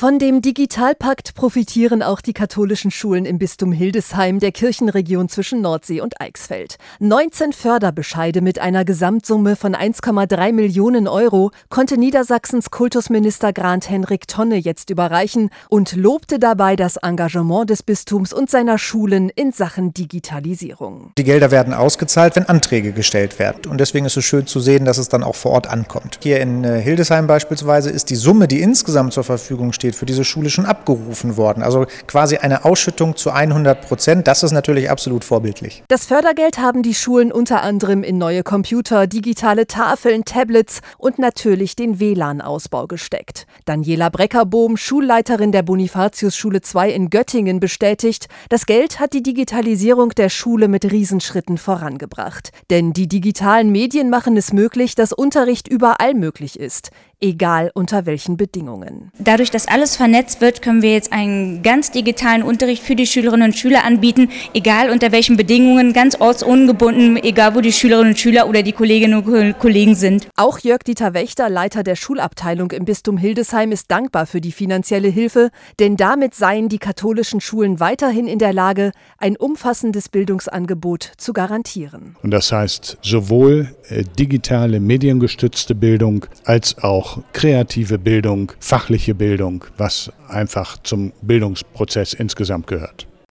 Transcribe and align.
Von 0.00 0.18
dem 0.18 0.40
Digitalpakt 0.40 1.34
profitieren 1.34 2.02
auch 2.02 2.22
die 2.22 2.32
katholischen 2.32 2.90
Schulen 2.90 3.26
im 3.26 3.36
Bistum 3.36 3.70
Hildesheim, 3.70 4.38
der 4.38 4.50
Kirchenregion 4.50 5.28
zwischen 5.28 5.60
Nordsee 5.60 6.00
und 6.00 6.22
Eichsfeld. 6.22 6.78
19 7.00 7.52
Förderbescheide 7.52 8.40
mit 8.40 8.60
einer 8.60 8.86
Gesamtsumme 8.86 9.56
von 9.56 9.76
1,3 9.76 10.54
Millionen 10.54 11.06
Euro 11.06 11.50
konnte 11.68 11.98
Niedersachsens 11.98 12.70
Kultusminister 12.70 13.52
Grant 13.52 13.90
Henrik 13.90 14.26
Tonne 14.26 14.56
jetzt 14.56 14.88
überreichen 14.88 15.50
und 15.68 15.94
lobte 15.94 16.38
dabei 16.38 16.76
das 16.76 16.96
Engagement 16.96 17.68
des 17.68 17.82
Bistums 17.82 18.32
und 18.32 18.48
seiner 18.48 18.78
Schulen 18.78 19.28
in 19.28 19.52
Sachen 19.52 19.92
Digitalisierung. 19.92 21.12
Die 21.18 21.24
Gelder 21.24 21.50
werden 21.50 21.74
ausgezahlt, 21.74 22.36
wenn 22.36 22.46
Anträge 22.48 22.92
gestellt 22.92 23.38
werden. 23.38 23.70
Und 23.70 23.78
deswegen 23.82 24.06
ist 24.06 24.16
es 24.16 24.24
schön 24.24 24.46
zu 24.46 24.60
sehen, 24.60 24.86
dass 24.86 24.96
es 24.96 25.10
dann 25.10 25.22
auch 25.22 25.36
vor 25.36 25.50
Ort 25.50 25.66
ankommt. 25.66 26.20
Hier 26.22 26.40
in 26.40 26.64
äh, 26.64 26.80
Hildesheim 26.80 27.26
beispielsweise 27.26 27.90
ist 27.90 28.08
die 28.08 28.16
Summe, 28.16 28.48
die 28.48 28.62
insgesamt 28.62 29.12
zur 29.12 29.24
Verfügung 29.24 29.74
steht, 29.74 29.89
für 29.94 30.06
diese 30.06 30.24
Schule 30.24 30.50
schon 30.50 30.66
abgerufen 30.66 31.36
worden. 31.36 31.62
Also 31.62 31.86
quasi 32.06 32.36
eine 32.36 32.64
Ausschüttung 32.64 33.16
zu 33.16 33.30
100 33.30 33.86
Prozent. 33.86 34.26
Das 34.26 34.42
ist 34.42 34.52
natürlich 34.52 34.90
absolut 34.90 35.24
vorbildlich. 35.24 35.82
Das 35.88 36.06
Fördergeld 36.06 36.58
haben 36.58 36.82
die 36.82 36.94
Schulen 36.94 37.32
unter 37.32 37.62
anderem 37.62 38.02
in 38.02 38.18
neue 38.18 38.42
Computer, 38.42 39.06
digitale 39.06 39.66
Tafeln, 39.66 40.24
Tablets 40.24 40.80
und 40.98 41.18
natürlich 41.18 41.76
den 41.76 42.00
WLAN-Ausbau 42.00 42.86
gesteckt. 42.86 43.46
Daniela 43.64 44.08
Breckerbohm, 44.08 44.76
Schulleiterin 44.76 45.52
der 45.52 45.62
Bonifatius-Schule 45.62 46.60
2 46.60 46.90
in 46.90 47.10
Göttingen, 47.10 47.60
bestätigt, 47.60 48.28
das 48.48 48.66
Geld 48.66 49.00
hat 49.00 49.12
die 49.12 49.22
Digitalisierung 49.22 50.10
der 50.10 50.28
Schule 50.28 50.68
mit 50.68 50.90
Riesenschritten 50.90 51.58
vorangebracht. 51.58 52.50
Denn 52.70 52.92
die 52.92 53.08
digitalen 53.08 53.70
Medien 53.70 54.10
machen 54.10 54.36
es 54.36 54.52
möglich, 54.52 54.94
dass 54.94 55.12
Unterricht 55.12 55.68
überall 55.68 56.14
möglich 56.14 56.58
ist 56.58 56.90
egal 57.20 57.70
unter 57.74 58.06
welchen 58.06 58.36
Bedingungen. 58.36 59.12
Dadurch, 59.18 59.50
dass 59.50 59.68
alles 59.80 59.96
vernetzt 59.96 60.42
wird, 60.42 60.60
können 60.60 60.82
wir 60.82 60.92
jetzt 60.92 61.10
einen 61.10 61.62
ganz 61.62 61.90
digitalen 61.90 62.42
Unterricht 62.42 62.82
für 62.82 62.94
die 62.94 63.06
Schülerinnen 63.06 63.48
und 63.48 63.56
Schüler 63.56 63.82
anbieten, 63.82 64.28
egal 64.52 64.90
unter 64.90 65.10
welchen 65.10 65.38
Bedingungen, 65.38 65.94
ganz 65.94 66.20
ortsungebunden, 66.20 67.16
egal 67.16 67.54
wo 67.54 67.62
die 67.62 67.72
Schülerinnen 67.72 68.12
und 68.12 68.18
Schüler 68.18 68.46
oder 68.46 68.62
die 68.62 68.72
Kolleginnen 68.72 69.24
und 69.24 69.58
Kollegen 69.58 69.94
sind. 69.94 70.28
Auch 70.36 70.58
Jörg-Dieter 70.58 71.14
Wächter, 71.14 71.48
Leiter 71.48 71.82
der 71.82 71.96
Schulabteilung 71.96 72.72
im 72.72 72.84
Bistum 72.84 73.16
Hildesheim, 73.16 73.72
ist 73.72 73.90
dankbar 73.90 74.26
für 74.26 74.42
die 74.42 74.52
finanzielle 74.52 75.08
Hilfe, 75.08 75.48
denn 75.78 75.96
damit 75.96 76.34
seien 76.34 76.68
die 76.68 76.78
katholischen 76.78 77.40
Schulen 77.40 77.80
weiterhin 77.80 78.26
in 78.26 78.38
der 78.38 78.52
Lage, 78.52 78.92
ein 79.16 79.38
umfassendes 79.38 80.10
Bildungsangebot 80.10 81.12
zu 81.16 81.32
garantieren. 81.32 82.16
Und 82.22 82.32
das 82.32 82.52
heißt 82.52 82.98
sowohl 83.00 83.74
äh, 83.88 84.04
digitale, 84.18 84.78
mediengestützte 84.78 85.74
Bildung 85.74 86.26
als 86.44 86.76
auch 86.76 87.22
kreative 87.32 87.98
Bildung, 87.98 88.52
fachliche 88.60 89.14
Bildung, 89.14 89.64
was 89.76 90.12
einfach 90.28 90.78
zum 90.82 91.12
Bildungsprozess 91.22 92.14
insgesamt 92.14 92.66
gehört. 92.66 93.06